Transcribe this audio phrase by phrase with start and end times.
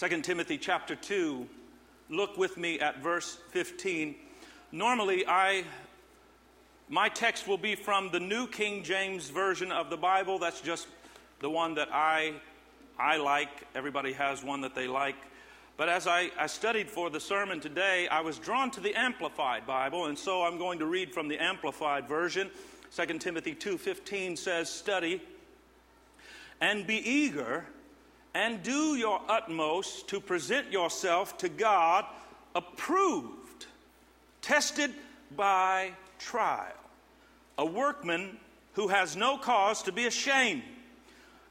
[0.00, 1.46] 2 Timothy chapter 2.
[2.08, 4.14] Look with me at verse 15.
[4.72, 5.64] Normally, I
[6.88, 10.38] my text will be from the New King James Version of the Bible.
[10.38, 10.88] That's just
[11.40, 12.32] the one that I,
[12.98, 13.50] I like.
[13.74, 15.16] Everybody has one that they like.
[15.76, 19.66] But as I, I studied for the sermon today, I was drawn to the Amplified
[19.66, 22.50] Bible, and so I'm going to read from the Amplified Version.
[22.96, 25.20] 2 Timothy 2:15 says, "Study
[26.58, 27.66] and be eager
[28.34, 32.04] and do your utmost to present yourself to God
[32.54, 33.66] approved,
[34.42, 34.92] tested
[35.36, 36.72] by trial,
[37.58, 38.38] a workman
[38.74, 40.62] who has no cause to be ashamed,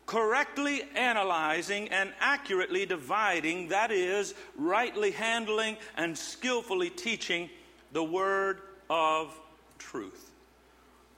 [0.06, 7.50] correctly analyzing and accurately dividing, that is, rightly handling and skillfully teaching
[7.92, 9.38] the word of
[9.78, 10.32] truth.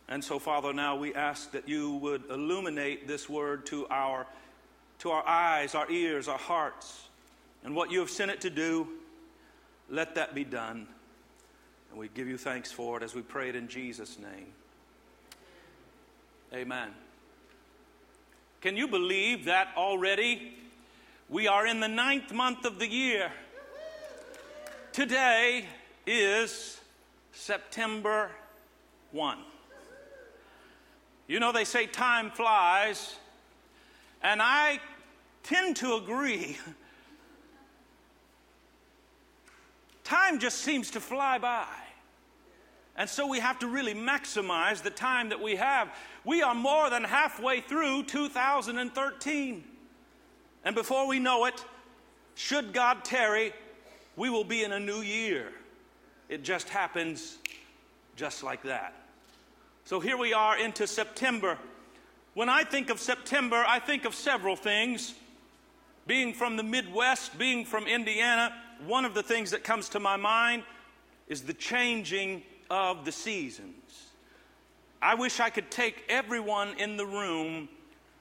[0.07, 4.27] And so, Father, now we ask that you would illuminate this word to our,
[5.01, 7.07] to our eyes, our ears, our hearts,
[7.63, 8.87] and what you have sent it to do,
[9.89, 10.87] let that be done.
[11.89, 14.45] And we give you thanks for it as we pray it in Jesus' name.
[16.53, 16.89] Amen.
[18.61, 20.53] Can you believe that already?
[21.29, 23.31] We are in the ninth month of the year.
[24.91, 25.65] Today
[26.05, 26.79] is
[27.31, 28.29] September
[29.13, 29.39] 1.
[31.27, 33.15] You know, they say time flies,
[34.21, 34.79] and I
[35.43, 36.57] tend to agree.
[40.03, 41.67] Time just seems to fly by.
[42.97, 45.89] And so we have to really maximize the time that we have.
[46.25, 49.63] We are more than halfway through 2013.
[50.63, 51.63] And before we know it,
[52.35, 53.53] should God tarry,
[54.15, 55.51] we will be in a new year.
[56.29, 57.37] It just happens
[58.15, 58.93] just like that.
[59.85, 61.57] So here we are into September.
[62.33, 65.13] When I think of September, I think of several things.
[66.11, 68.53] Being from the Midwest, being from Indiana,
[68.85, 70.63] one of the things that comes to my mind
[71.29, 74.09] is the changing of the seasons.
[75.01, 77.69] I wish I could take everyone in the room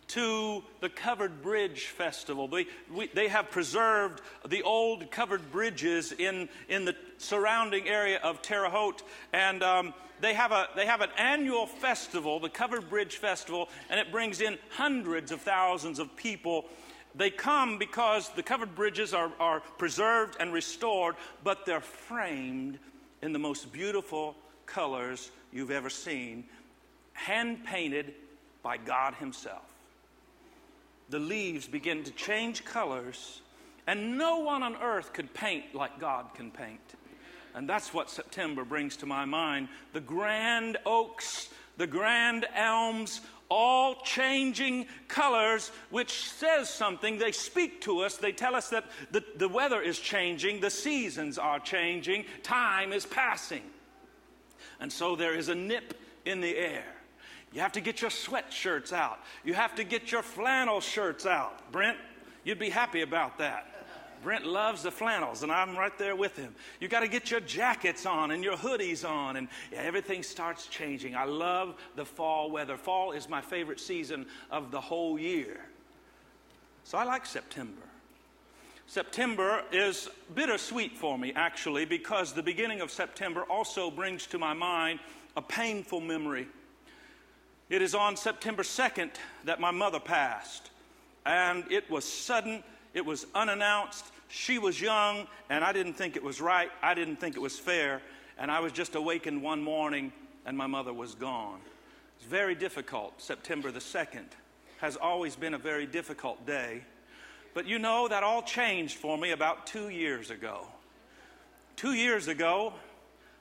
[0.06, 2.46] to the Covered Bridge Festival.
[2.46, 8.40] They, we, they have preserved the old covered bridges in, in the surrounding area of
[8.40, 9.02] Terre Haute.
[9.32, 13.98] And um, they, have a, they have an annual festival, the Covered Bridge Festival, and
[13.98, 16.66] it brings in hundreds of thousands of people.
[17.15, 22.78] They come because the covered bridges are, are preserved and restored, but they're framed
[23.22, 26.44] in the most beautiful colors you've ever seen,
[27.12, 28.15] hand painted
[28.62, 29.65] by God Himself.
[31.09, 33.42] The leaves begin to change colors,
[33.87, 36.81] and no one on earth could paint like God can paint.
[37.54, 39.69] And that's what September brings to my mind.
[39.92, 47.18] The grand oaks, the grand elms, all changing colors, which says something.
[47.18, 48.16] They speak to us.
[48.16, 53.04] They tell us that the, the weather is changing, the seasons are changing, time is
[53.04, 53.62] passing.
[54.78, 55.94] And so there is a nip
[56.24, 56.84] in the air.
[57.52, 59.18] You have to get your sweatshirts out.
[59.44, 61.72] You have to get your flannel shirts out.
[61.72, 61.98] Brent,
[62.44, 63.79] you'd be happy about that.
[64.22, 66.54] Brent loves the flannels, and I'm right there with him.
[66.78, 71.14] You got to get your jackets on and your hoodies on, and everything starts changing.
[71.16, 72.76] I love the fall weather.
[72.76, 75.60] Fall is my favorite season of the whole year.
[76.84, 77.82] So I like September.
[78.86, 84.53] September is bittersweet for me, actually, because the beginning of September also brings to my
[84.53, 84.98] mind
[85.36, 86.48] a painful memory.
[87.69, 89.10] It is on September 2nd
[89.44, 90.70] that my mother passed,
[91.25, 92.64] and it was sudden
[92.94, 94.04] it was unannounced.
[94.28, 96.70] She was young, and I didn't think it was right.
[96.82, 98.00] I didn't think it was fair.
[98.38, 100.12] And I was just awakened one morning,
[100.46, 101.60] and my mother was gone.
[102.16, 103.20] It's very difficult.
[103.20, 104.26] September the 2nd
[104.78, 106.82] has always been a very difficult day.
[107.52, 110.66] But you know, that all changed for me about two years ago.
[111.76, 112.72] Two years ago,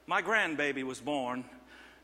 [0.07, 1.45] my grandbaby was born.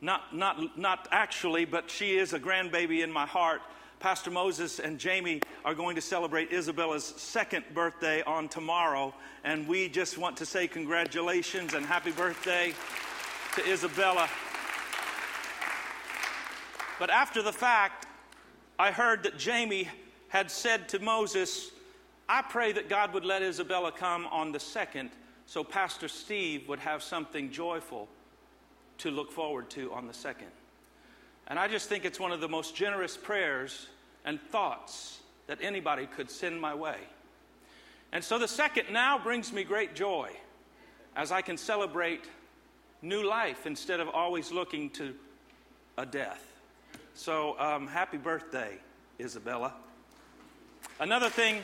[0.01, 3.61] Not, not, not actually, but she is a grandbaby in my heart.
[3.99, 9.89] Pastor Moses and Jamie are going to celebrate Isabella's second birthday on tomorrow, and we
[9.89, 12.73] just want to say congratulations and happy birthday
[13.55, 14.29] to Isabella.
[16.99, 18.05] But after the fact,
[18.77, 19.89] I heard that Jamie
[20.29, 21.71] had said to Moses,
[22.27, 25.11] I pray that God would let Isabella come on the second
[25.45, 28.07] so Pastor Steve would have something joyful
[28.97, 30.47] to look forward to on the second.
[31.47, 33.87] And I just think it's one of the most generous prayers
[34.23, 36.97] and thoughts that anybody could send my way.
[38.11, 40.31] And so the second now brings me great joy
[41.15, 42.25] as I can celebrate
[43.01, 45.13] new life instead of always looking to
[45.97, 46.43] a death.
[47.13, 48.77] So, um, happy birthday,
[49.19, 49.73] Isabella.
[50.99, 51.61] Another thing,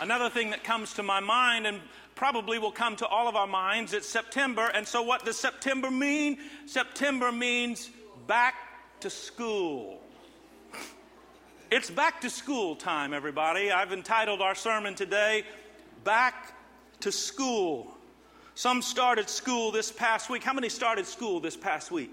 [0.00, 1.80] Another thing that comes to my mind and
[2.14, 4.70] probably will come to all of our minds, it's September.
[4.72, 6.38] And so, what does September mean?
[6.66, 7.90] September means
[8.28, 8.56] back
[9.00, 9.98] to school.
[11.70, 13.72] It's back to school time, everybody.
[13.72, 15.44] I've entitled our sermon today,
[16.04, 16.52] Back
[17.00, 17.90] to School.
[18.54, 20.44] Some started school this past week.
[20.44, 22.10] How many started school this past week?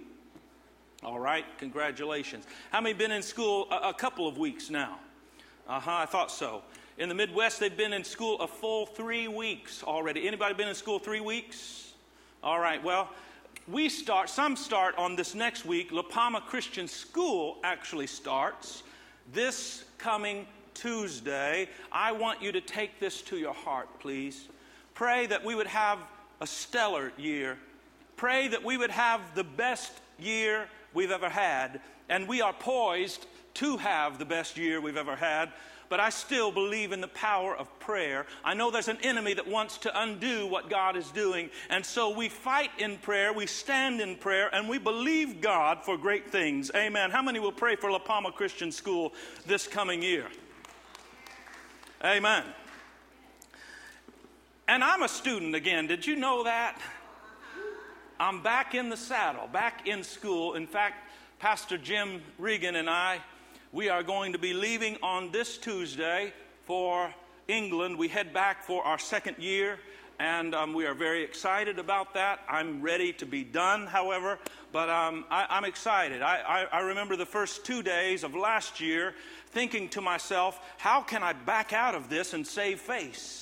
[1.03, 2.45] All right, congratulations.
[2.71, 4.99] How many been in school a, a couple of weeks now?
[5.67, 6.61] Uh huh, I thought so.
[6.97, 10.25] In the Midwest, they've been in school a full three weeks already.
[10.29, 11.91] Anybody been in school three weeks?
[12.41, 13.09] All right, well,
[13.67, 15.91] we start, some start on this next week.
[15.91, 18.83] La Palma Christian School actually starts
[19.33, 20.45] this coming
[20.75, 21.67] Tuesday.
[21.91, 24.49] I want you to take this to your heart, please.
[24.93, 25.97] Pray that we would have
[26.41, 27.57] a stellar year.
[28.17, 31.81] Pray that we would have the best year we've ever had.
[32.07, 33.25] And we are poised
[33.55, 35.51] to have the best year we've ever had
[35.89, 38.25] but I still believe in the power of prayer.
[38.43, 41.49] I know there's an enemy that wants to undo what God is doing.
[41.69, 45.97] And so we fight in prayer, we stand in prayer, and we believe God for
[45.97, 46.71] great things.
[46.75, 47.11] Amen.
[47.11, 49.13] How many will pray for La Palma Christian School
[49.45, 50.27] this coming year?
[52.03, 52.43] Amen.
[54.67, 55.87] And I'm a student again.
[55.87, 56.79] Did you know that?
[58.19, 60.53] I'm back in the saddle, back in school.
[60.53, 60.95] In fact,
[61.39, 63.19] Pastor Jim Regan and I
[63.75, 66.31] we are going to be leaving on this Tuesday
[66.63, 67.13] for
[67.49, 67.97] England.
[67.97, 69.79] We head back for our second year,
[70.17, 72.39] and um, we are very excited about that.
[72.47, 74.39] I'm ready to be done, however,
[74.71, 76.21] but um, I, am excited.
[76.21, 79.13] I, I, I remember the first two days of last year
[79.47, 83.41] thinking to myself, how can I back out of this and save face?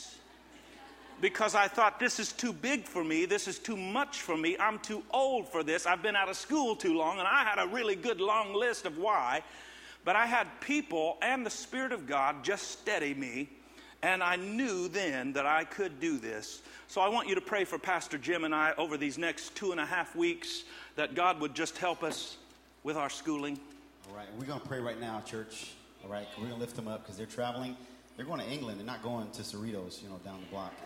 [1.22, 4.58] because I thought this is too big for me, this is too much for me,
[4.60, 7.64] I'm too old for this, I've been out of school too long, and I had
[7.64, 9.42] a really good long list of why.
[10.06, 13.50] But I had people and the Spirit of God just steady me,
[14.02, 16.62] and I knew then that I could do this.
[16.88, 19.72] So I want you to pray for Pastor Jim and I over these next two
[19.72, 20.64] and a half weeks
[20.96, 22.38] that God would just help us
[22.84, 23.58] with our schooling.
[24.10, 25.72] All right, we're going to pray right now, church.
[26.04, 27.78] All right, we're going to lift them up because they're traveling.
[28.18, 28.80] They're going to England.
[28.80, 30.74] They're not going to Cerritos, you know, down the block.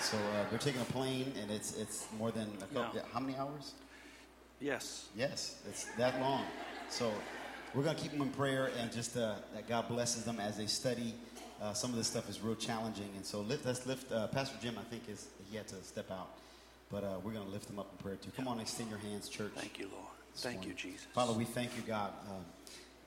[0.00, 3.00] So uh, they're taking a plane, and it's it's more than a couple.
[3.00, 3.06] No.
[3.12, 3.72] How many hours?
[4.60, 5.06] Yes.
[5.16, 6.44] Yes, it's that long.
[6.88, 7.10] So
[7.74, 10.56] we're going to keep them in prayer and just uh, that God blesses them as
[10.56, 11.14] they study.
[11.60, 13.08] Uh, some of this stuff is real challenging.
[13.16, 16.10] And so lift, let's lift, uh, Pastor Jim, I think, is he had to step
[16.10, 16.28] out.
[16.90, 18.30] But uh, we're going to lift him up in prayer too.
[18.36, 19.52] Come on, extend your hands, church.
[19.54, 20.04] Thank you, Lord.
[20.34, 20.70] Thank morning.
[20.70, 21.06] you, Jesus.
[21.14, 22.32] Father, we thank you, God, uh,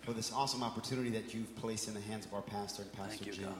[0.01, 3.25] for this awesome opportunity that you've placed in the hands of our pastor and Pastor
[3.25, 3.45] you, Jim.
[3.45, 3.55] God.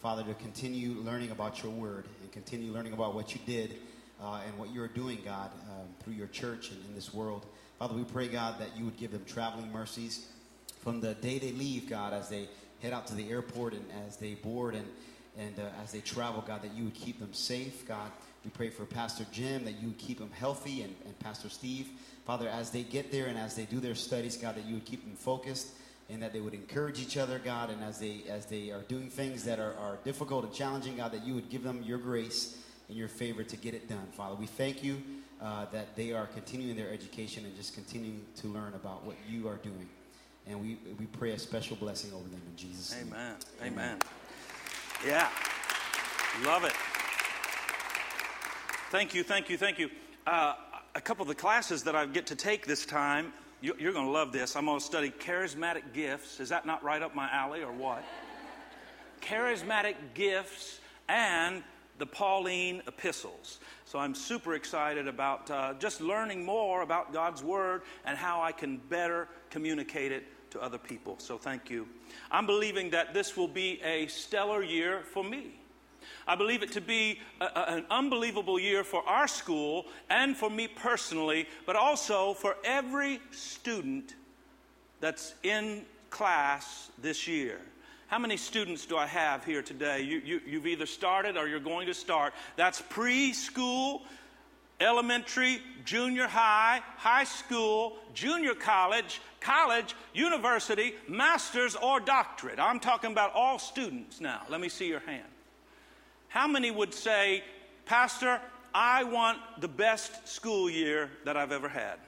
[0.00, 3.76] Father, to continue learning about your word and continue learning about what you did
[4.22, 7.44] uh, and what you're doing, God, um, through your church and in this world.
[7.78, 10.28] Father, we pray, God, that you would give them traveling mercies
[10.86, 12.48] from the day they leave, God, as they
[12.80, 14.86] head out to the airport and as they board and,
[15.36, 18.08] and uh, as they travel, God, that you would keep them safe, God.
[18.44, 21.88] We pray for Pastor Jim that you would keep him healthy and, and Pastor Steve.
[22.24, 24.84] Father, as they get there and as they do their studies, God, that you would
[24.84, 25.70] keep them focused
[26.08, 29.10] and that they would encourage each other, God, and as they as they are doing
[29.10, 32.58] things that are, are difficult and challenging, God, that you would give them your grace
[32.88, 34.06] and your favor to get it done.
[34.12, 35.02] Father, we thank you
[35.42, 39.48] uh, that they are continuing their education and just continuing to learn about what you
[39.48, 39.88] are doing.
[40.48, 43.12] And we, we pray a special blessing over them in Jesus' name.
[43.12, 43.36] Amen.
[43.62, 43.98] Amen.
[45.04, 45.28] Yeah.
[46.44, 46.72] Love it.
[48.90, 49.90] Thank you, thank you, thank you.
[50.26, 50.54] Uh,
[50.94, 54.06] a couple of the classes that I get to take this time, you, you're going
[54.06, 54.54] to love this.
[54.54, 56.38] I'm going to study charismatic gifts.
[56.40, 58.04] Is that not right up my alley or what?
[59.20, 61.62] charismatic gifts and
[61.98, 63.60] the Pauline epistles.
[63.84, 68.52] So I'm super excited about uh, just learning more about God's Word and how I
[68.52, 70.24] can better communicate it
[70.56, 71.16] to other people.
[71.18, 71.86] So thank you.
[72.30, 75.52] I'm believing that this will be a stellar year for me.
[76.26, 80.48] I believe it to be a, a, an unbelievable year for our school and for
[80.48, 84.14] me personally, but also for every student
[85.00, 87.60] that's in class this year.
[88.06, 90.02] How many students do I have here today?
[90.02, 92.34] You, you, you've either started or you're going to start.
[92.54, 94.02] That's preschool
[94.80, 102.58] elementary, junior high, high school, junior college, college, university, master's, or doctorate.
[102.58, 104.42] I'm talking about all students now.
[104.48, 105.28] Let me see your hand.
[106.28, 107.42] How many would say,
[107.86, 108.40] Pastor,
[108.74, 111.98] I want the best school year that I've ever had?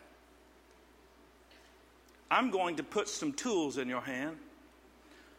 [2.31, 4.37] I'm going to put some tools in your hand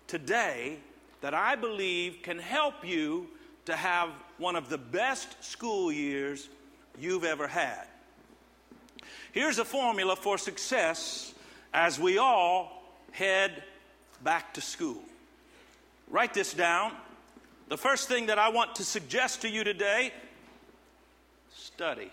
[0.08, 0.80] today
[1.22, 3.28] that I believe can help you
[3.66, 4.10] to have
[4.40, 6.50] one of the best school years
[7.00, 7.86] you've ever had.
[9.32, 11.34] Here's a formula for success
[11.74, 13.64] as we all head
[14.24, 15.02] back to school.
[16.10, 16.94] Write this down.
[17.68, 20.12] The first thing that I want to suggest to you today
[21.54, 22.12] study.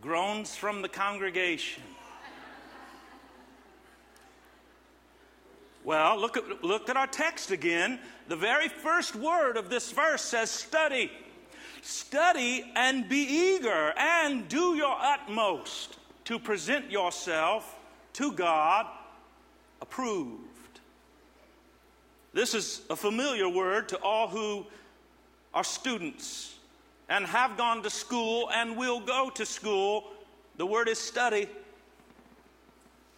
[0.00, 1.82] Groans from the congregation.
[5.84, 7.98] Well, look at, look at our text again.
[8.32, 11.12] The very first word of this verse says study.
[11.82, 17.78] Study and be eager and do your utmost to present yourself
[18.14, 18.86] to God
[19.82, 20.80] approved.
[22.32, 24.64] This is a familiar word to all who
[25.52, 26.54] are students
[27.10, 30.04] and have gone to school and will go to school.
[30.56, 31.48] The word is study.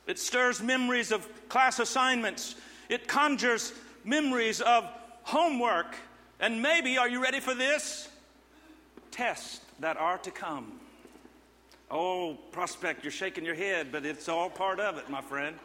[0.09, 2.57] It stirs memories of class assignments.
[2.89, 4.91] It conjures memories of
[5.25, 5.97] homework.
[6.41, 8.09] And maybe, are you ready for this?
[9.11, 10.81] Tests that are to come.
[11.91, 15.57] Oh, prospect, you're shaking your head, but it's all part of it, my friend.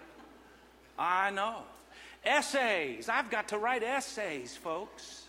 [0.98, 1.64] I know.
[2.26, 3.08] Essays.
[3.08, 5.24] I've got to write essays, folks.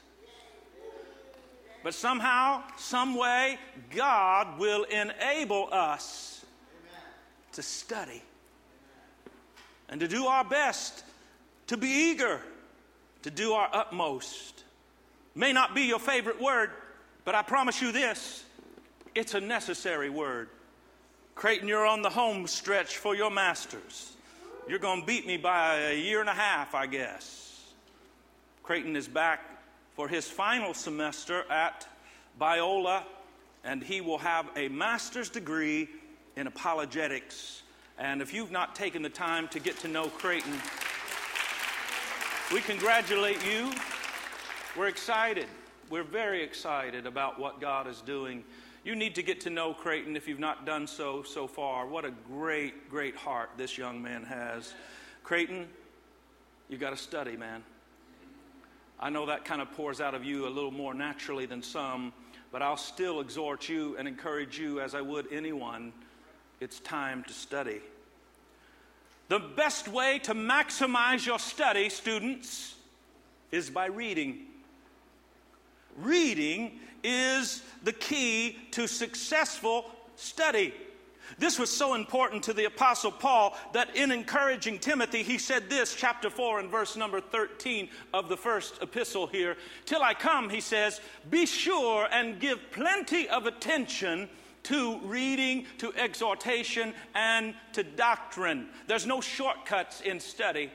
[1.82, 3.58] But somehow, some way,
[3.94, 6.44] God will enable us
[7.52, 8.22] to study
[9.88, 11.04] and to do our best,
[11.68, 12.40] to be eager,
[13.22, 14.64] to do our utmost.
[15.34, 16.70] May not be your favorite word,
[17.24, 18.44] but I promise you this
[19.14, 20.48] it's a necessary word.
[21.34, 24.12] Creighton, you're on the home stretch for your masters.
[24.68, 27.72] You're going to beat me by a year and a half, I guess.
[28.62, 29.40] Creighton is back
[29.96, 31.88] for his final semester at
[32.40, 33.02] Biola,
[33.64, 35.88] and he will have a master's degree
[36.36, 37.62] in apologetics.
[37.98, 40.54] And if you've not taken the time to get to know Creighton,
[42.52, 43.70] we congratulate you.
[44.76, 45.46] We're excited.
[45.88, 48.42] We're very excited about what God is doing.
[48.84, 51.86] You need to get to know Creighton if you've not done so so far.
[51.86, 54.74] What a great, great heart this young man has.
[55.22, 55.68] Creighton,
[56.68, 57.62] you got to study, man.
[58.98, 62.12] I know that kind of pours out of you a little more naturally than some,
[62.50, 65.92] but I'll still exhort you and encourage you as I would anyone.
[66.58, 67.80] It's time to study.
[69.30, 72.74] The best way to maximize your study, students,
[73.52, 74.46] is by reading.
[75.98, 80.74] Reading is the key to successful study.
[81.38, 85.94] This was so important to the Apostle Paul that in encouraging Timothy, he said this,
[85.94, 89.56] chapter 4 and verse number 13 of the first epistle here.
[89.86, 94.28] Till I come, he says, be sure and give plenty of attention
[94.64, 98.68] to reading, to exhortation, and to doctrine.
[98.86, 100.70] There's no shortcuts in study.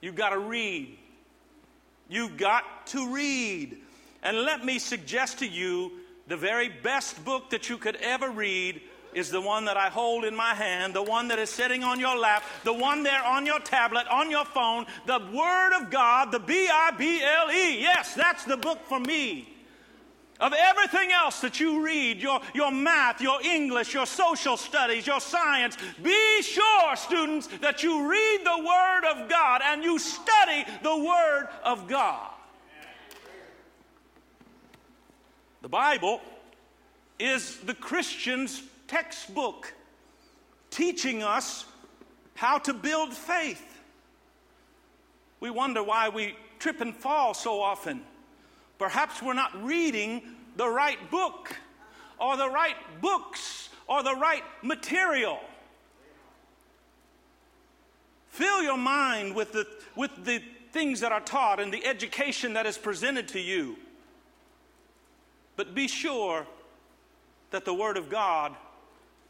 [0.00, 0.98] You've got to read.
[2.08, 3.78] You've got to read.
[4.22, 5.92] And let me suggest to you
[6.26, 8.80] the very best book that you could ever read
[9.14, 12.00] is the one that I hold in my hand, the one that is sitting on
[12.00, 16.32] your lap, the one there on your tablet, on your phone, the Word of God,
[16.32, 17.80] the B I B L E.
[17.80, 19.51] Yes, that's the book for me.
[20.42, 25.20] Of everything else that you read, your, your math, your English, your social studies, your
[25.20, 30.96] science, be sure, students, that you read the Word of God and you study the
[30.96, 32.28] Word of God.
[35.60, 36.20] The Bible
[37.20, 39.72] is the Christian's textbook
[40.70, 41.66] teaching us
[42.34, 43.64] how to build faith.
[45.38, 48.02] We wonder why we trip and fall so often.
[48.78, 50.22] Perhaps we're not reading
[50.56, 51.56] the right book
[52.18, 55.38] or the right books or the right material.
[58.28, 62.66] Fill your mind with the, with the things that are taught and the education that
[62.66, 63.76] is presented to you.
[65.56, 66.46] But be sure
[67.50, 68.56] that the Word of God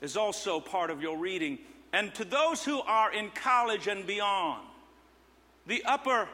[0.00, 1.58] is also part of your reading.
[1.92, 4.62] And to those who are in college and beyond,
[5.66, 6.28] the upper,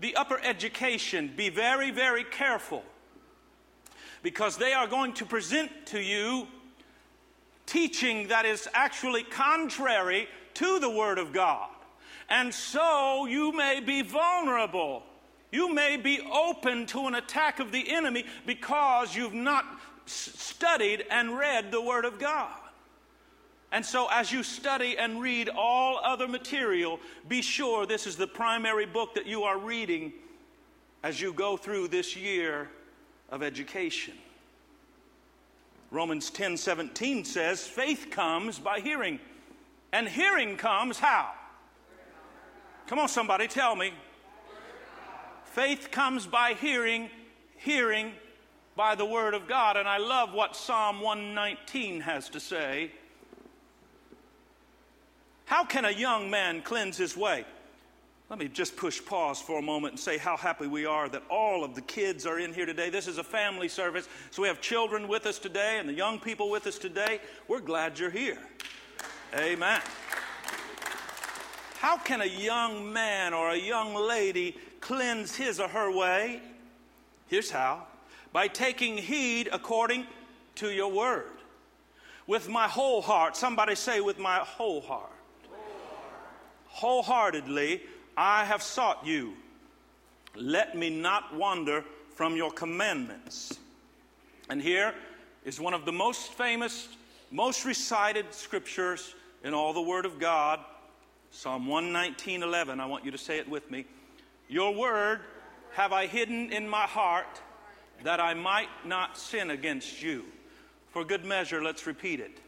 [0.00, 2.82] the upper education, be very, very careful
[4.22, 6.46] because they are going to present to you
[7.66, 11.68] teaching that is actually contrary to the Word of God.
[12.28, 15.02] And so you may be vulnerable.
[15.50, 19.64] You may be open to an attack of the enemy because you've not
[20.06, 22.61] studied and read the Word of God.
[23.72, 28.26] And so, as you study and read all other material, be sure this is the
[28.26, 30.12] primary book that you are reading
[31.02, 32.68] as you go through this year
[33.30, 34.12] of education.
[35.90, 39.18] Romans 10 17 says, faith comes by hearing,
[39.90, 41.30] and hearing comes how?
[42.86, 43.92] Come on, somebody, tell me.
[45.44, 47.08] Faith comes by hearing,
[47.56, 48.12] hearing
[48.76, 49.78] by the Word of God.
[49.78, 52.90] And I love what Psalm 119 has to say.
[55.52, 57.44] How can a young man cleanse his way?
[58.30, 61.24] Let me just push pause for a moment and say how happy we are that
[61.28, 62.88] all of the kids are in here today.
[62.88, 66.18] This is a family service, so we have children with us today and the young
[66.18, 67.20] people with us today.
[67.48, 68.38] We're glad you're here.
[69.36, 69.82] Amen.
[71.80, 76.40] How can a young man or a young lady cleanse his or her way?
[77.28, 77.82] Here's how
[78.32, 80.06] by taking heed according
[80.54, 81.26] to your word.
[82.26, 85.11] With my whole heart, somebody say, with my whole heart.
[86.72, 87.82] Wholeheartedly,
[88.16, 89.34] I have sought you.
[90.34, 93.58] Let me not wander from your commandments.
[94.48, 94.94] And here
[95.44, 96.88] is one of the most famous,
[97.30, 99.14] most recited scriptures
[99.44, 100.60] in all the Word of God
[101.34, 102.78] Psalm 119 11.
[102.78, 103.86] I want you to say it with me.
[104.48, 105.20] Your word
[105.72, 107.40] have I hidden in my heart
[108.04, 110.26] that I might not sin against you.
[110.90, 112.38] For good measure, let's repeat it.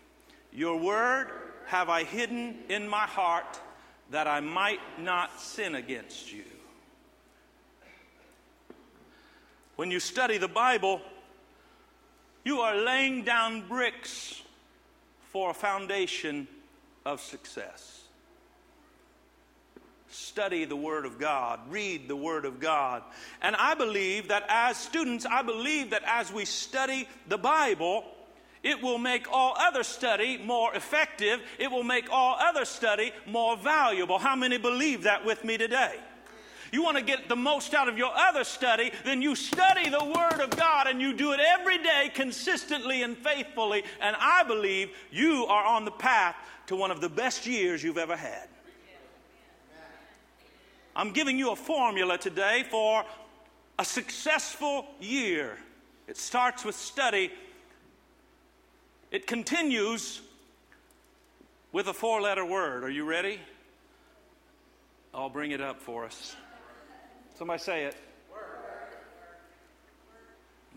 [0.53, 1.29] Your word
[1.67, 3.59] have I hidden in my heart
[4.11, 6.45] that I might not sin against you.
[9.77, 11.01] When you study the Bible,
[12.45, 14.43] you are laying down bricks
[15.31, 16.47] for a foundation
[17.05, 18.03] of success.
[20.09, 23.03] Study the Word of God, read the Word of God.
[23.43, 28.05] And I believe that as students, I believe that as we study the Bible,
[28.65, 31.41] it will make all other study more effective.
[31.59, 34.19] It will make all other study more valuable.
[34.19, 35.97] How many believe that with me today?
[36.73, 40.05] You want to get the most out of your other study, then you study the
[40.05, 43.85] Word of God and you do it every day consistently and faithfully.
[44.01, 46.35] And I believe you are on the path
[46.67, 48.49] to one of the best years you've ever had.
[50.97, 53.05] I'm giving you a formula today for
[53.79, 55.59] a successful year.
[56.09, 57.31] It starts with study
[59.15, 60.21] it continues
[61.71, 62.83] with a four letter word.
[62.83, 63.39] Are you ready?
[65.15, 66.35] I'll bring it up for us.
[67.39, 67.95] Somebody say it.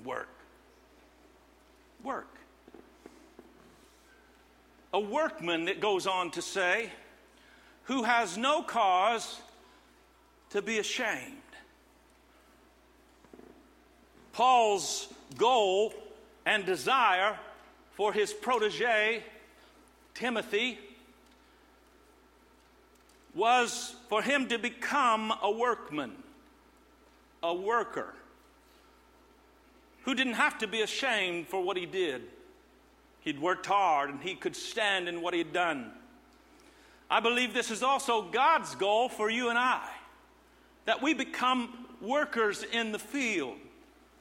[0.06, 0.30] Work.
[2.04, 2.28] Work.
[4.94, 6.92] A workman, it goes on to say,
[7.86, 9.42] who has no cause
[10.52, 11.42] to be ashamed.
[14.32, 15.92] Paul's goal
[16.46, 17.36] and desire
[17.98, 19.24] for his protege,
[20.14, 20.78] Timothy,
[23.34, 26.12] was for him to become a workman,
[27.42, 28.14] a worker,
[30.04, 32.22] who didn't have to be ashamed for what he did.
[33.22, 35.92] He'd worked hard and he could stand in what he'd done.
[37.10, 39.90] I believe this is also God's goal for you and I
[40.86, 43.58] that we become workers in the field.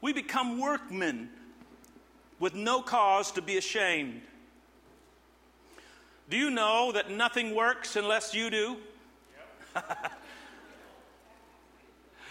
[0.00, 1.28] We become workmen
[2.38, 4.22] with no cause to be ashamed.
[6.29, 8.77] Do you know that nothing works unless you do?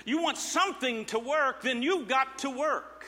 [0.05, 3.05] You want something to work, then you've got to work.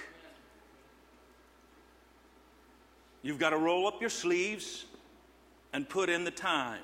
[3.21, 4.85] You've got to roll up your sleeves
[5.73, 6.81] and put in the time.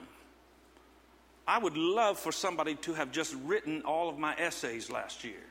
[1.47, 5.41] I would love for somebody to have just written all of my essays last year.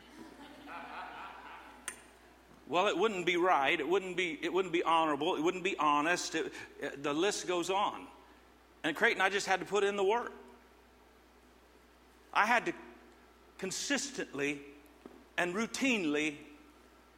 [2.72, 3.78] Well, it wouldn't be right.
[3.78, 5.36] It wouldn't be, it wouldn't be honorable.
[5.36, 6.34] It wouldn't be honest.
[6.34, 8.06] It, it, the list goes on.
[8.82, 10.32] And Creighton, I just had to put in the work.
[12.32, 12.72] I had to
[13.58, 14.58] consistently
[15.36, 16.36] and routinely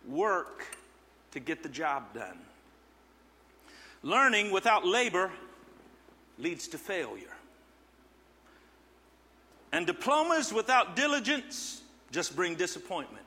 [0.08, 0.76] work
[1.30, 2.40] to get the job done.
[4.02, 5.30] Learning without labor
[6.36, 7.36] leads to failure.
[9.70, 13.23] And diplomas without diligence just bring disappointment.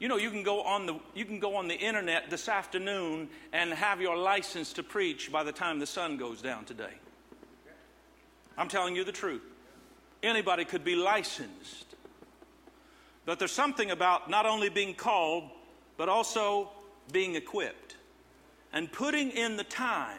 [0.00, 3.28] You know, you can go on the you can go on the internet this afternoon
[3.52, 6.94] and have your license to preach by the time the sun goes down today.
[8.56, 9.42] I'm telling you the truth.
[10.22, 11.84] Anybody could be licensed.
[13.26, 15.44] But there's something about not only being called,
[15.98, 16.70] but also
[17.12, 17.96] being equipped
[18.72, 20.18] and putting in the time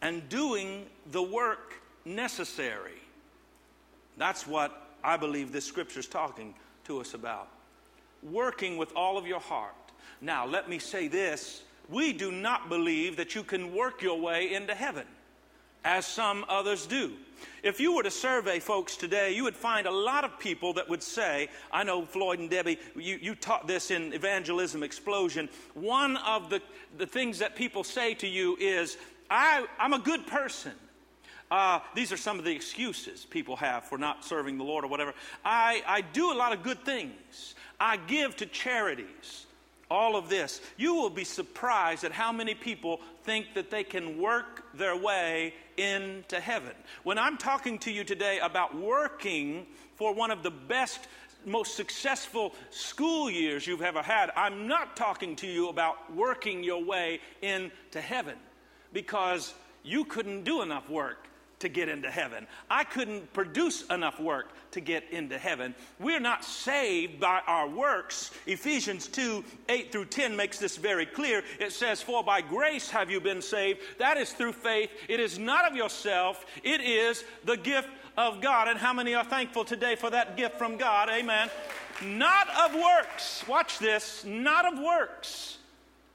[0.00, 3.00] and doing the work necessary.
[4.16, 6.54] That's what I believe this scripture is talking
[6.84, 7.48] to us about
[8.22, 9.74] working with all of your heart.
[10.20, 14.54] Now, let me say this we do not believe that you can work your way
[14.54, 15.06] into heaven,
[15.84, 17.12] as some others do.
[17.62, 20.88] If you were to survey folks today, you would find a lot of people that
[20.88, 25.48] would say, I know Floyd and Debbie, you, you taught this in Evangelism Explosion.
[25.74, 26.62] One of the,
[26.98, 28.96] the things that people say to you is,
[29.28, 30.72] I, I'm a good person.
[31.50, 34.88] Uh, these are some of the excuses people have for not serving the Lord or
[34.88, 35.12] whatever.
[35.44, 37.54] I, I do a lot of good things.
[37.82, 39.46] I give to charities.
[39.90, 44.18] all of this, you will be surprised at how many people think that they can
[44.18, 46.72] work their way into heaven.
[47.02, 49.66] When I'm talking to you today about working
[49.96, 51.00] for one of the best,
[51.44, 56.82] most successful school years you've ever had, I'm not talking to you about working your
[56.82, 58.38] way into heaven
[58.94, 62.46] because you couldn't do enough work to get into heaven.
[62.70, 65.74] I couldn't produce enough work to get into heaven.
[65.98, 68.30] We're not saved by our works.
[68.46, 71.42] Ephesians 2 8 through 10 makes this very clear.
[71.60, 73.80] It says, For by grace have you been saved.
[73.98, 74.90] That is through faith.
[75.08, 78.68] It is not of yourself, it is the gift of God.
[78.68, 81.08] And how many are thankful today for that gift from God?
[81.08, 81.48] Amen.
[82.04, 83.44] Not of works.
[83.46, 84.24] Watch this.
[84.24, 85.58] Not of works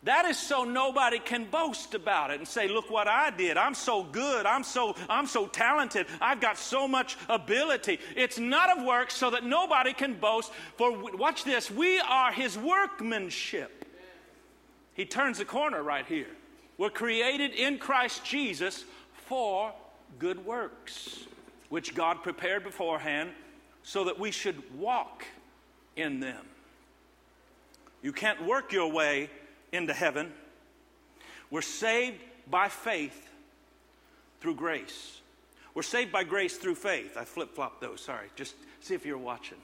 [0.04, 3.58] that is so nobody can boast about it and say, look what I did.
[3.58, 4.46] I'm so good.
[4.46, 6.06] I'm so, I'm so talented.
[6.22, 8.00] I've got so much ability.
[8.16, 10.52] It's not of works so that nobody can boast.
[10.78, 13.86] For watch this, we are his workmanship.
[14.94, 16.30] He turns the corner right here.
[16.78, 18.86] We're created in Christ Jesus
[19.26, 19.74] for
[20.20, 21.26] good works,
[21.70, 23.32] which God prepared beforehand
[23.82, 25.26] so that we should walk
[25.96, 26.46] in them.
[28.04, 29.30] You can't work your way
[29.72, 30.32] into heaven.
[31.50, 33.30] We're saved by faith
[34.40, 35.22] through grace.
[35.74, 37.18] We're saved by grace through faith.
[37.18, 38.28] I flip flopped those, sorry.
[38.36, 39.58] Just see if you're watching.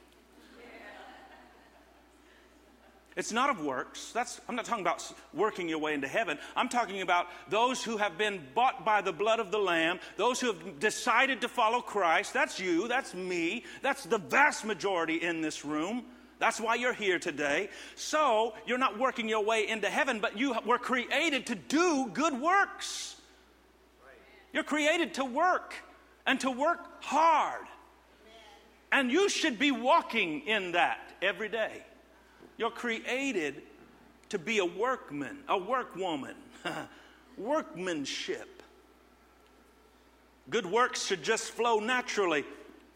[3.15, 4.11] It's not of works.
[4.11, 6.39] That's, I'm not talking about working your way into heaven.
[6.55, 10.39] I'm talking about those who have been bought by the blood of the Lamb, those
[10.39, 12.33] who have decided to follow Christ.
[12.33, 16.05] That's you, that's me, that's the vast majority in this room.
[16.39, 17.69] That's why you're here today.
[17.95, 22.39] So you're not working your way into heaven, but you were created to do good
[22.39, 23.15] works.
[24.51, 25.73] You're created to work
[26.25, 27.65] and to work hard.
[28.91, 31.83] And you should be walking in that every day.
[32.57, 33.63] You're created
[34.29, 36.35] to be a workman, a workwoman,
[37.37, 38.61] workmanship.
[40.49, 42.45] Good works should just flow naturally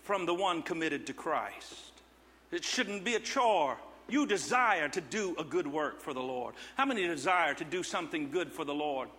[0.04, 1.96] from the one committed to Christ.
[2.51, 3.77] It shouldn't be a chore.
[4.10, 6.55] You desire to do a good work for the Lord.
[6.75, 9.10] How many desire to do something good for the Lord?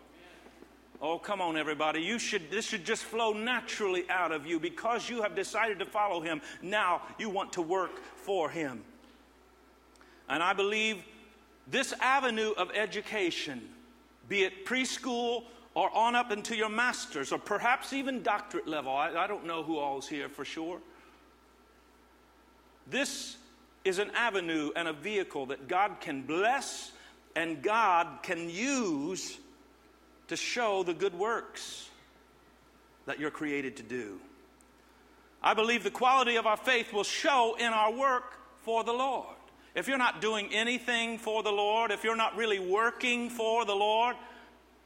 [1.01, 2.01] Oh, come on, everybody.
[2.01, 5.85] You should, this should just flow naturally out of you because you have decided to
[5.85, 6.41] follow Him.
[6.63, 8.83] Now you want to work for Him.
[10.29, 11.05] And I believe
[11.69, 13.69] this avenue of education,
[14.29, 19.11] be it preschool or on up into your master's or perhaps even doctorate level, I,
[19.11, 20.81] I don't know who all's here for sure.
[22.91, 23.37] This
[23.85, 26.93] is an avenue and a vehicle that God can bless
[27.37, 29.39] and God can use
[30.29, 31.89] to show the good works
[33.07, 34.21] that you're created to do.
[35.43, 39.37] I believe the quality of our faith will show in our work for the Lord.
[39.75, 43.75] If you're not doing anything for the Lord, if you're not really working for the
[43.75, 44.17] Lord,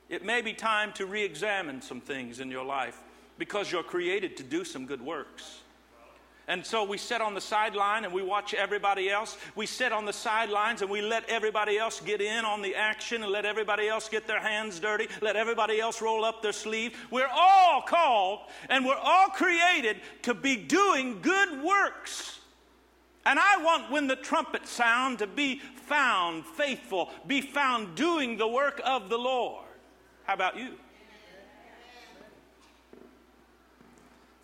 [0.09, 3.01] it may be time to re examine some things in your life
[3.39, 5.61] because you're created to do some good works.
[6.49, 9.37] And so we sit on the sideline and we watch everybody else.
[9.55, 13.23] We sit on the sidelines and we let everybody else get in on the action
[13.23, 16.97] and let everybody else get their hands dirty, let everybody else roll up their sleeve.
[17.13, 22.41] We're all called and we're all created to be doing good works.
[23.25, 28.49] And I want when the trumpet sound to be found faithful, be found doing the
[28.49, 29.65] work of the Lord.
[30.25, 30.75] How about you?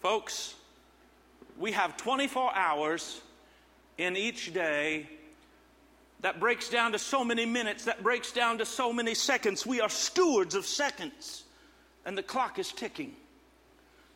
[0.00, 0.54] Folks,
[1.58, 3.20] we have 24 hours
[3.96, 5.08] in each day
[6.20, 9.66] that breaks down to so many minutes, that breaks down to so many seconds.
[9.66, 11.44] We are stewards of seconds,
[12.04, 13.14] and the clock is ticking.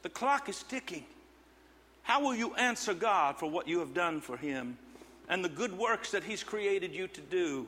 [0.03, 1.05] The clock is ticking.
[2.03, 4.77] How will you answer God for what you have done for Him
[5.29, 7.67] and the good works that He's created you to do?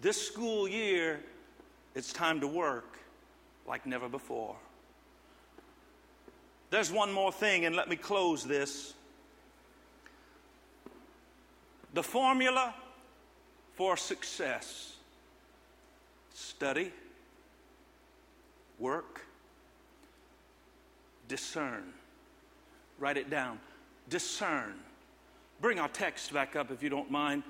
[0.00, 1.20] This school year,
[1.94, 2.98] it's time to work
[3.66, 4.56] like never before.
[6.70, 8.94] There's one more thing, and let me close this.
[11.94, 12.74] The formula
[13.74, 14.94] for success
[16.32, 16.92] study,
[18.78, 19.22] work,
[21.26, 21.92] discern.
[22.98, 23.58] Write it down.
[24.08, 24.74] Discern.
[25.60, 27.42] Bring our text back up if you don't mind.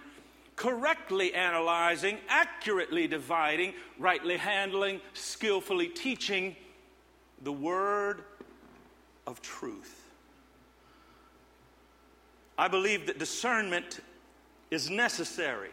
[0.56, 6.56] Correctly analyzing, accurately dividing, rightly handling, skillfully teaching
[7.42, 8.22] the word
[9.26, 9.96] of truth.
[12.58, 14.00] I believe that discernment
[14.70, 15.70] is necessary.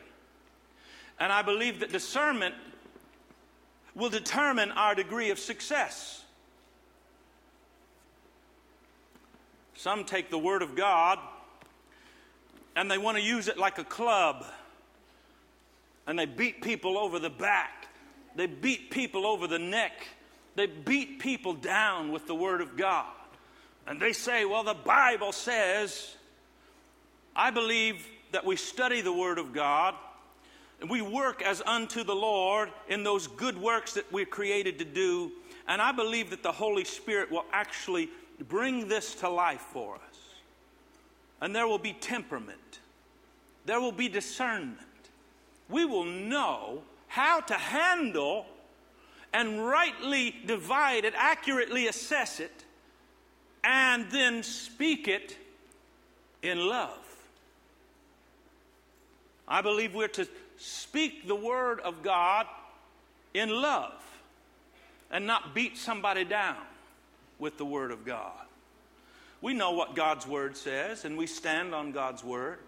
[1.20, 2.56] And I believe that discernment
[3.96, 6.24] will determine our degree of success.
[9.76, 11.20] Some take the Word of God
[12.76, 14.46] and they want to use it like a club.
[16.08, 17.88] and they beat people over the back.
[18.36, 20.08] They beat people over the neck.
[20.56, 23.14] They beat people down with the Word of God.
[23.88, 26.16] And they say, well, the Bible says,
[27.36, 29.96] I believe that we study the Word of God
[30.82, 34.86] and we work as unto the Lord in those good works that we're created to
[34.86, 35.32] do.
[35.68, 38.10] And I believe that the Holy Spirit will actually
[38.48, 40.20] bring this to life for us.
[41.42, 42.80] And there will be temperament,
[43.66, 44.82] there will be discernment.
[45.70, 48.46] We will know how to handle
[49.34, 52.64] and rightly divide it, accurately assess it,
[53.64, 55.36] and then speak it
[56.42, 56.98] in love.
[59.48, 62.46] I believe we're to speak the word of God
[63.34, 63.94] in love
[65.12, 66.58] and not beat somebody down
[67.40, 68.34] with the word of God.
[69.42, 72.60] We know what God's word says and we stand on God's word.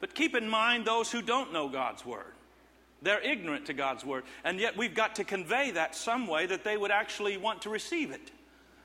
[0.00, 2.32] But keep in mind those who don't know God's word.
[3.02, 4.24] They're ignorant to God's word.
[4.44, 7.70] And yet we've got to convey that some way that they would actually want to
[7.70, 8.30] receive it.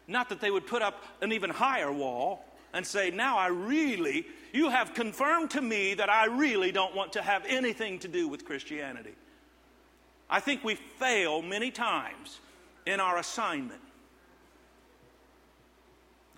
[0.10, 2.44] Not that they would put up an even higher wall
[2.74, 7.14] and say, Now I really, you have confirmed to me that I really don't want
[7.14, 9.14] to have anything to do with Christianity.
[10.30, 12.40] I think we fail many times
[12.86, 13.82] in our assignment.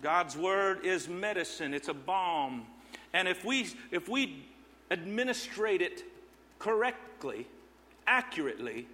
[0.02, 2.66] God's word is medicine, it's a balm.
[3.14, 4.44] And if we, if we
[4.90, 6.04] administrate it
[6.58, 7.46] correctly,
[8.06, 8.86] accurately,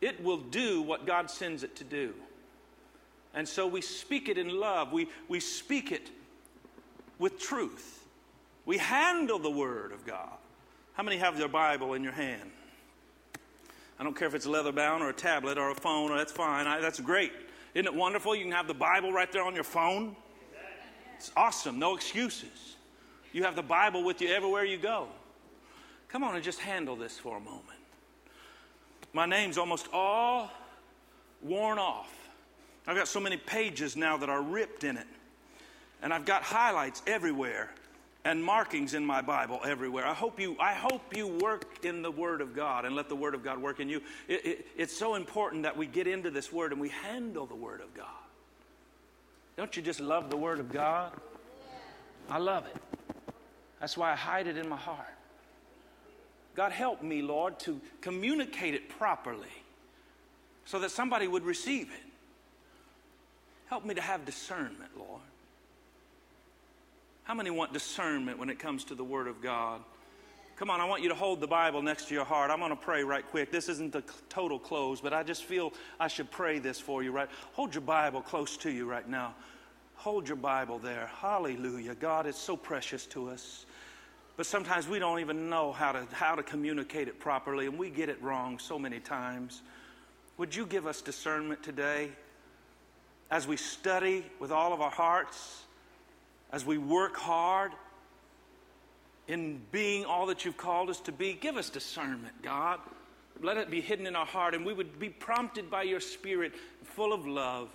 [0.00, 2.12] it will do what God sends it to do.
[3.34, 6.10] And so we speak it in love, we, we speak it
[7.18, 8.04] with truth.
[8.64, 10.36] We handle the Word of God.
[10.92, 12.50] How many have their Bible in your hand?
[13.98, 16.32] I don't care if it's leather bound or a tablet or a phone, or that's
[16.32, 16.66] fine.
[16.66, 17.32] I, that's great.
[17.74, 18.34] Isn't it wonderful?
[18.34, 20.14] You can have the Bible right there on your phone.
[21.16, 21.78] It's awesome.
[21.78, 22.76] No excuses.
[23.32, 25.06] You have the Bible with you everywhere you go.
[26.08, 27.78] Come on and just handle this for a moment.
[29.12, 30.50] My name's almost all
[31.40, 32.12] worn off.
[32.86, 35.06] I've got so many pages now that are ripped in it.
[36.02, 37.70] And I've got highlights everywhere
[38.24, 40.06] and markings in my Bible everywhere.
[40.06, 43.16] I hope you, I hope you work in the Word of God and let the
[43.16, 44.00] Word of God work in you.
[44.28, 47.54] It, it, it's so important that we get into this Word and we handle the
[47.54, 48.06] Word of God.
[49.56, 51.12] Don't you just love the Word of God?
[52.30, 52.76] I love it.
[53.80, 55.06] That's why I hide it in my heart.
[56.54, 59.48] God, help me, Lord, to communicate it properly
[60.64, 62.11] so that somebody would receive it.
[63.72, 65.22] Help me to have discernment, Lord.
[67.24, 69.80] How many want discernment when it comes to the Word of God?
[70.56, 72.50] Come on, I want you to hold the Bible next to your heart.
[72.50, 73.50] I'm going to pray right quick.
[73.50, 77.12] This isn't the total close, but I just feel I should pray this for you,
[77.12, 77.30] right?
[77.54, 79.34] Hold your Bible close to you right now.
[79.94, 81.08] Hold your Bible there.
[81.22, 81.94] Hallelujah.
[81.94, 83.64] God is so precious to us.
[84.36, 87.88] But sometimes we don't even know how to, how to communicate it properly, and we
[87.88, 89.62] get it wrong so many times.
[90.36, 92.10] Would you give us discernment today
[93.32, 95.62] as we study with all of our hearts?
[96.52, 97.72] as we work hard
[99.26, 102.78] in being all that you've called us to be, give us discernment, God.
[103.40, 106.52] Let it be hidden in our heart, and we would be prompted by your Spirit,
[106.84, 107.70] full of love,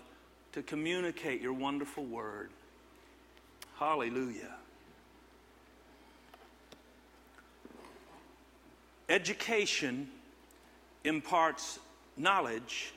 [0.54, 2.52] to communicate your wonderful word.
[3.80, 4.54] Hallelujah.
[9.10, 10.10] Education
[11.04, 11.80] imparts
[12.18, 12.94] knowledge,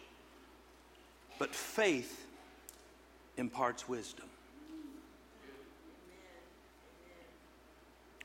[1.38, 2.27] but faith
[3.40, 4.26] imparts wisdom.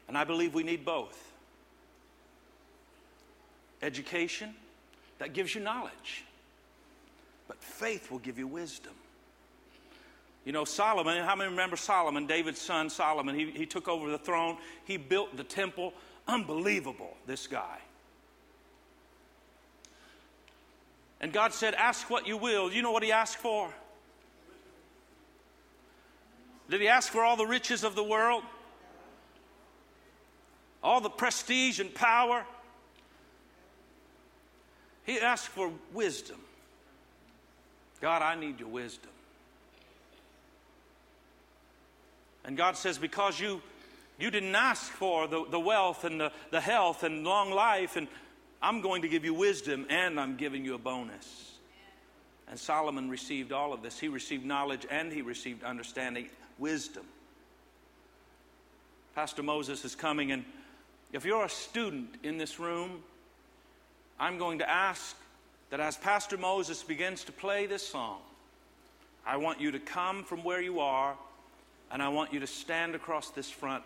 [0.08, 1.20] And I believe we need both.
[3.82, 4.54] Education,
[5.18, 6.24] that gives you knowledge,
[7.48, 8.94] but faith will give you wisdom.
[10.44, 13.34] You know, Solomon, how many remember Solomon, David's son Solomon?
[13.34, 15.94] He, he took over the throne, he built the temple.
[16.28, 17.78] Unbelievable, this guy.
[21.22, 22.72] And God said, Ask what you will.
[22.72, 23.72] You know what he asked for?
[26.70, 28.44] Did he ask for all the riches of the world?
[30.86, 32.46] all the prestige and power.
[35.04, 36.40] He asked for wisdom.
[38.02, 39.10] God, I need your wisdom.
[42.46, 43.64] And God says, because you,
[44.20, 48.08] you didn't ask for the, the wealth and the, the health and long life, and
[48.62, 51.54] I'm going to give you wisdom and I'm giving you a bonus.
[52.48, 54.00] And Solomon received all of this.
[54.00, 57.06] He received knowledge and he received understanding, wisdom.
[59.16, 60.44] Pastor Moses is coming and
[61.14, 63.02] if you're a student in this room,
[64.20, 65.16] I'm going to ask
[65.70, 68.20] that as Pastor Moses begins to play this song,
[69.26, 71.16] I want you to come from where you are
[71.92, 73.84] and I want you to stand across this front.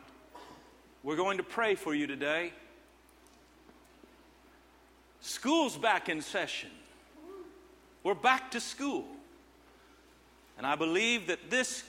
[1.03, 2.51] We're going to pray for you today.
[5.21, 6.69] School's back in session.
[8.03, 9.05] We're back to school.
[10.58, 11.84] And I believe that this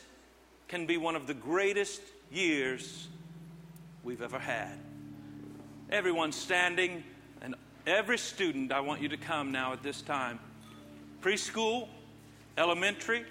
[0.71, 3.09] can be one of the greatest years
[4.05, 4.79] we've ever had.
[5.91, 7.03] Everyone standing,
[7.43, 7.57] and
[7.89, 10.39] every student, I want you to come now at this time.
[11.23, 11.89] Preschool,
[12.57, 13.25] elementary,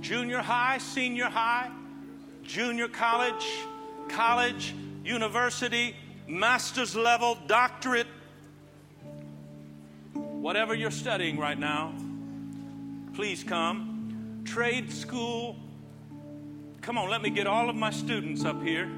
[0.00, 1.70] junior high, senior high,
[2.42, 3.46] junior college,
[4.08, 5.94] college, university,
[6.26, 8.06] master's level, doctorate,
[10.14, 11.92] whatever you're studying right now,
[13.12, 13.92] please come.
[14.46, 15.56] Trade school,
[16.86, 18.88] come on, let me get all of my students up here.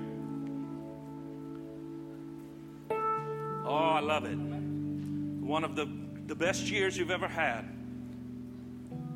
[3.65, 4.37] Oh, I love it.
[4.37, 5.89] One of the,
[6.27, 7.65] the best years you've ever had.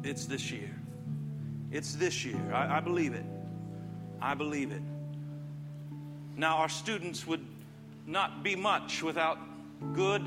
[0.02, 0.70] It's this year.
[1.70, 2.40] It's this year.
[2.50, 3.26] I, I believe it.
[4.22, 4.80] I believe it.
[6.34, 7.44] Now, our students would
[8.06, 9.38] not be much without
[9.92, 10.26] good,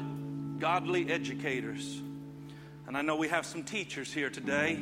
[0.59, 1.99] godly educators.
[2.87, 4.77] And I know we have some teachers here today.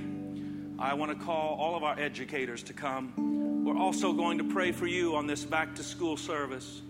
[0.77, 3.33] I want to call all of our educators to come.
[3.63, 6.81] We're also going to pray for you on this back to school service.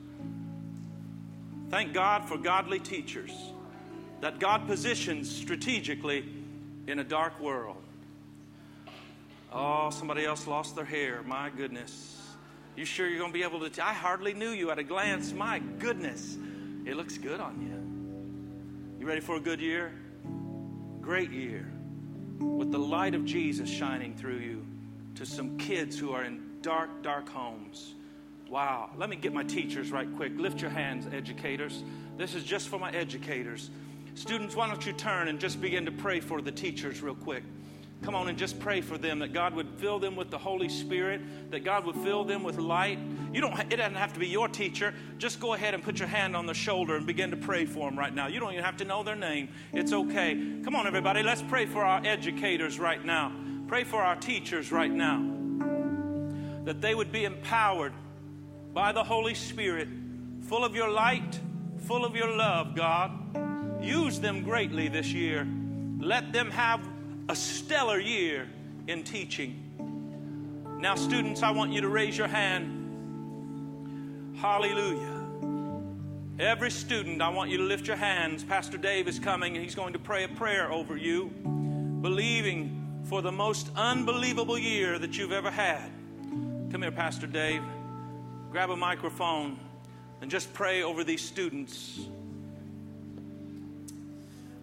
[1.69, 3.31] Thank God for godly teachers
[4.21, 6.25] that God positions strategically
[6.87, 7.77] in a dark world.
[9.51, 11.21] Oh, somebody else lost their hair.
[11.21, 12.19] My goodness.
[12.75, 13.69] You sure you're going to be able to?
[13.69, 15.31] T- I hardly knew you at a glance.
[15.31, 16.37] My goodness.
[16.85, 18.99] It looks good on you.
[18.99, 19.93] You ready for a good year?
[21.01, 21.71] Great year.
[22.39, 24.65] With the light of Jesus shining through you
[25.15, 27.93] to some kids who are in dark, dark homes.
[28.49, 28.89] Wow.
[28.97, 30.31] Let me get my teachers right quick.
[30.37, 31.83] Lift your hands, educators.
[32.17, 33.69] This is just for my educators.
[34.15, 37.43] Students, why don't you turn and just begin to pray for the teachers real quick?
[38.03, 40.67] Come on and just pray for them that God would fill them with the Holy
[40.67, 41.21] Spirit,
[41.51, 42.99] that God would fill them with light.
[43.31, 44.93] You don't it doesn't have to be your teacher.
[45.17, 47.89] Just go ahead and put your hand on their shoulder and begin to pray for
[47.89, 48.27] them right now.
[48.27, 49.47] You don't even have to know their name.
[49.71, 50.35] It's okay.
[50.63, 53.31] Come on everybody, let's pray for our educators right now.
[53.67, 55.42] Pray for our teachers right now.
[56.65, 57.93] That they would be empowered
[58.73, 59.87] by the Holy Spirit,
[60.41, 61.39] full of your light,
[61.79, 63.11] full of your love, God.
[63.83, 65.47] Use them greatly this year.
[65.99, 66.87] Let them have
[67.29, 68.47] a stellar year
[68.87, 69.59] in teaching.
[70.79, 72.79] Now, students, I want you to raise your hand.
[74.37, 75.23] Hallelujah.
[76.39, 78.43] Every student, I want you to lift your hands.
[78.43, 81.27] Pastor Dave is coming and he's going to pray a prayer over you,
[82.01, 85.89] believing for the most unbelievable year that you've ever had.
[86.73, 87.61] Come here, Pastor Dave.
[88.49, 89.59] Grab a microphone
[90.21, 91.99] and just pray over these students.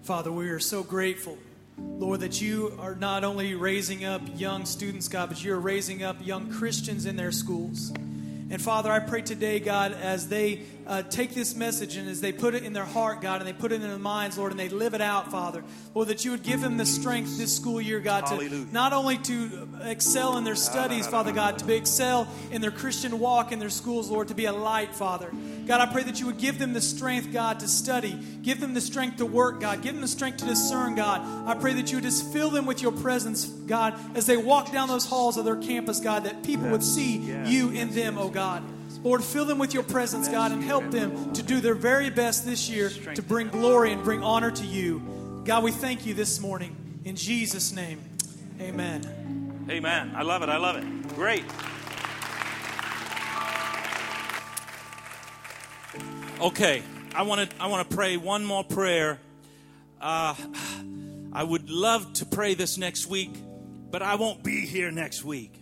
[0.03, 1.39] Father, we are so grateful
[1.79, 6.17] Lord, that you are not only raising up young students, God, but you're raising up
[6.21, 7.91] young Christians in their schools.
[7.91, 12.33] And Father, I pray today, God, as they uh, take this message and as they
[12.33, 14.61] put it in their heart, God, and they put it in their minds, Lord, and
[14.61, 15.63] they live it out, Father,
[15.95, 18.67] Lord, that you would give them the strength this school year, God, to Hallelujah.
[18.73, 23.19] not only to excel in their studies, Father God, to be excel in their Christian
[23.19, 25.31] walk in their schools, Lord, to be a light, Father.
[25.67, 28.19] God, I pray that you would give them the strength, God, to study.
[28.43, 29.83] Give them the strength to work, God.
[29.83, 31.21] Give them the strength to discern, God.
[31.49, 34.73] I pray that you would just fill them with your presence, God, as they walk
[34.73, 38.29] down those halls of their campus, God, that people would see you in them, oh
[38.29, 38.63] God.
[39.03, 42.45] Lord, fill them with your presence, God, and help them to do their very best
[42.45, 45.43] this year to bring glory and bring honor to you.
[45.45, 47.01] God, we thank you this morning.
[47.05, 47.99] In Jesus' name,
[48.61, 49.67] amen.
[49.71, 50.13] Amen.
[50.15, 50.51] I love it.
[50.51, 51.15] I love it.
[51.15, 51.45] Great.
[56.41, 56.83] Okay,
[57.15, 59.19] I want to I want to pray one more prayer.
[60.01, 60.35] Uh,
[61.33, 63.33] I would love to pray this next week,
[63.91, 65.55] but I won't be here next week.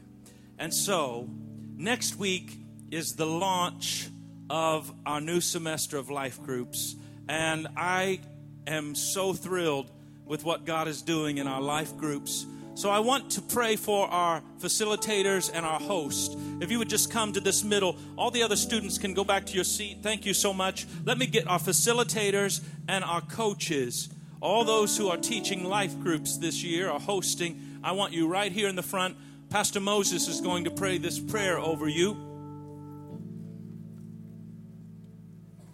[0.59, 1.29] And so,
[1.77, 2.59] next week
[2.91, 4.09] is the launch
[4.51, 6.97] of our new semester of life groups,
[7.29, 8.21] and I
[8.67, 9.91] am so thrilled
[10.25, 12.47] with what God is doing in our life groups.
[12.75, 16.39] So I want to pray for our facilitators and our host.
[16.61, 19.47] If you would just come to this middle, all the other students can go back
[19.47, 19.99] to your seat.
[20.01, 20.87] Thank you so much.
[21.05, 26.37] Let me get our facilitators and our coaches, all those who are teaching life groups
[26.37, 27.81] this year or hosting.
[27.83, 29.17] I want you right here in the front.
[29.51, 32.28] Pastor Moses is going to pray this prayer over you.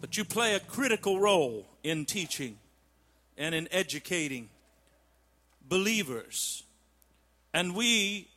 [0.05, 2.59] But you play a critical role in teaching
[3.39, 4.51] and in educating
[5.67, 6.63] believers.
[7.55, 8.29] And we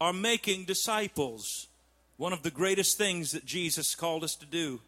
[0.00, 1.68] are making disciples.
[2.16, 4.80] One of the greatest things that Jesus called us to do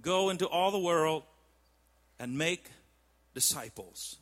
[0.00, 1.24] go into all the world
[2.20, 2.70] and make
[3.34, 4.18] disciples.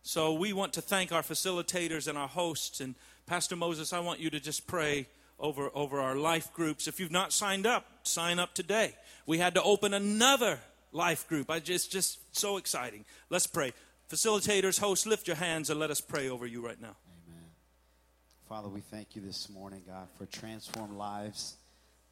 [0.00, 2.80] So we want to thank our facilitators and our hosts.
[2.80, 2.94] And
[3.26, 5.06] Pastor Moses, I want you to just pray
[5.38, 6.88] over, over our life groups.
[6.88, 8.94] If you've not signed up, sign up today.
[9.26, 10.60] We had to open another
[10.92, 11.50] life group.
[11.50, 13.04] I just just so exciting.
[13.30, 13.72] Let's pray.
[14.10, 16.96] Facilitators, hosts, lift your hands and let us pray over you right now.
[17.28, 17.44] Amen.
[18.48, 21.56] Father, we thank you this morning, God, for transformed lives.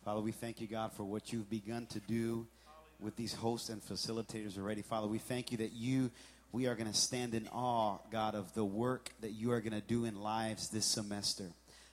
[0.04, 2.46] Father, we thank you, God, for what you've begun to do
[3.00, 4.82] with these hosts and facilitators already.
[4.82, 6.10] Father, we thank you that you,
[6.52, 9.72] we are going to stand in awe, God, of the work that you are going
[9.72, 11.44] to do in lives this semester.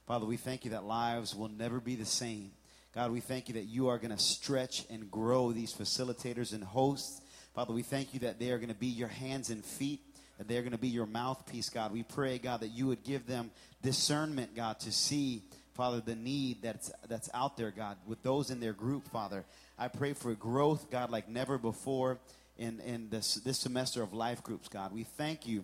[0.07, 2.51] Father, we thank you that lives will never be the same.
[2.93, 6.63] God, we thank you that you are going to stretch and grow these facilitators and
[6.63, 7.21] hosts.
[7.55, 10.01] Father, we thank you that they are going to be your hands and feet,
[10.37, 11.93] that they're going to be your mouthpiece, God.
[11.93, 15.43] We pray, God, that you would give them discernment, God, to see,
[15.73, 19.45] Father, the need that's, that's out there, God, with those in their group, Father.
[19.79, 22.19] I pray for growth, God, like never before
[22.57, 24.93] in, in this, this semester of life groups, God.
[24.93, 25.63] We thank you.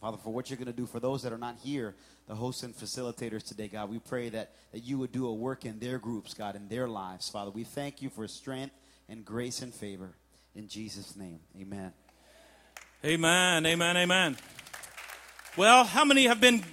[0.00, 1.94] Father, for what you're going to do for those that are not here,
[2.26, 3.90] the hosts and facilitators today, God.
[3.90, 6.88] We pray that, that you would do a work in their groups, God, in their
[6.88, 7.50] lives, Father.
[7.50, 8.74] We thank you for strength
[9.08, 10.14] and grace and favor.
[10.54, 11.92] In Jesus' name, amen.
[13.04, 14.36] Amen, amen, amen.
[15.56, 16.64] Well, how many have been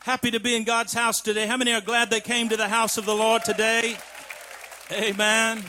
[0.00, 1.46] happy to be in God's house today?
[1.46, 3.96] How many are glad they came to the house of the Lord today?
[4.90, 5.62] Amen.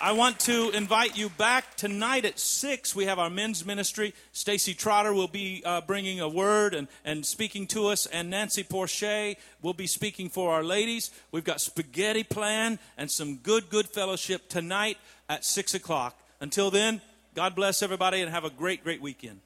[0.00, 2.94] I want to invite you back tonight at 6.
[2.94, 4.14] We have our men's ministry.
[4.30, 8.62] Stacy Trotter will be uh, bringing a word and, and speaking to us, and Nancy
[8.62, 11.10] Porche will be speaking for our ladies.
[11.32, 16.16] We've got spaghetti plan and some good, good fellowship tonight at 6 o'clock.
[16.40, 17.00] Until then,
[17.34, 19.40] God bless everybody and have a great, great weekend.